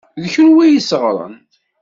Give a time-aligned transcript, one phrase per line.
[0.21, 1.35] D kunwi i y-isseɣren.